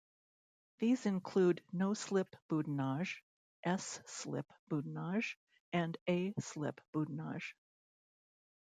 These 0.79 1.05
include 1.05 1.63
no-slip 1.71 2.35
boudinage, 2.49 3.19
s-slip 3.63 4.47
boudinage, 4.67 5.35
and 5.73 5.95
a-slip 6.09 6.81
boudinage. 6.91 7.53